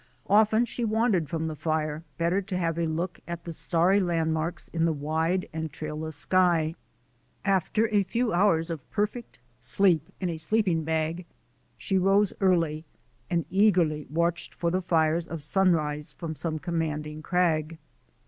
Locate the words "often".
0.25-0.65